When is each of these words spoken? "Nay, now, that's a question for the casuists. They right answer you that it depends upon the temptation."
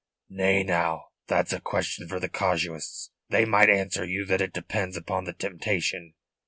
"Nay, 0.29 0.63
now, 0.63 1.09
that's 1.27 1.53
a 1.53 1.61
question 1.61 2.07
for 2.07 2.19
the 2.19 2.27
casuists. 2.27 3.11
They 3.29 3.45
right 3.45 3.69
answer 3.69 4.03
you 4.03 4.25
that 4.25 4.41
it 4.41 4.51
depends 4.51 4.97
upon 4.97 5.25
the 5.25 5.33
temptation." 5.33 6.15